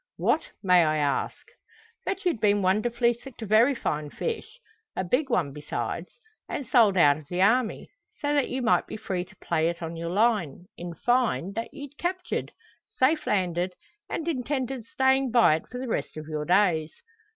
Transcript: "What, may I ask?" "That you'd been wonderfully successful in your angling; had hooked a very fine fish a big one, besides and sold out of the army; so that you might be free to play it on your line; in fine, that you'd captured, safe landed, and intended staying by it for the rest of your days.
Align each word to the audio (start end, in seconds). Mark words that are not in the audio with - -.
"What, 0.17 0.49
may 0.63 0.83
I 0.83 0.97
ask?" 0.97 1.49
"That 2.07 2.25
you'd 2.25 2.41
been 2.41 2.63
wonderfully 2.63 3.13
successful 3.13 3.45
in 3.45 3.49
your 3.65 3.67
angling; 3.75 3.75
had 3.75 3.75
hooked 3.75 3.87
a 3.87 3.89
very 3.91 4.09
fine 4.09 4.09
fish 4.09 4.59
a 4.95 5.03
big 5.03 5.29
one, 5.29 5.53
besides 5.53 6.09
and 6.49 6.65
sold 6.65 6.97
out 6.97 7.17
of 7.17 7.27
the 7.27 7.43
army; 7.43 7.91
so 8.17 8.33
that 8.33 8.49
you 8.49 8.63
might 8.63 8.87
be 8.87 8.97
free 8.97 9.23
to 9.23 9.35
play 9.35 9.69
it 9.69 9.83
on 9.83 9.95
your 9.95 10.09
line; 10.09 10.65
in 10.75 10.95
fine, 10.95 11.53
that 11.53 11.71
you'd 11.71 11.99
captured, 11.99 12.51
safe 12.97 13.27
landed, 13.27 13.75
and 14.09 14.27
intended 14.27 14.87
staying 14.87 15.29
by 15.29 15.57
it 15.57 15.67
for 15.69 15.77
the 15.77 15.87
rest 15.87 16.17
of 16.17 16.25
your 16.27 16.45
days. 16.45 16.89